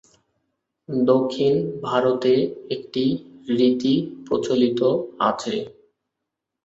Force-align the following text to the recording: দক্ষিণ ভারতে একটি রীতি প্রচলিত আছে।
দক্ষিণ 1.05 1.53
ভারতে 1.83 2.33
একটি 2.69 3.03
রীতি 3.49 3.93
প্রচলিত 4.25 4.81
আছে। 5.21 5.55